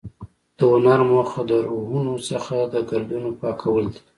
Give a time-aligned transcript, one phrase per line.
[0.57, 4.01] د هنر موخه د روحونو څخه د ګردونو پاکول دي.